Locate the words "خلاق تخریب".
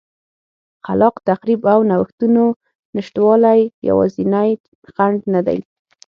0.85-1.61